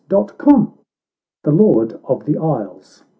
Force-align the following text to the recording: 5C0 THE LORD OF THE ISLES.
5C0 0.09 0.73
THE 1.43 1.51
LORD 1.51 1.99
OF 2.05 2.25
THE 2.25 2.35
ISLES. 2.35 3.03